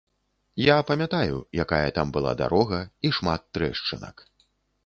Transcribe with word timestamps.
Я 0.67 0.77
памятаю, 0.91 1.37
якая 1.65 1.89
там 1.97 2.13
была 2.15 2.33
дарога, 2.41 2.81
і 3.07 3.15
шмат 3.19 3.41
трэшчынак. 3.59 4.27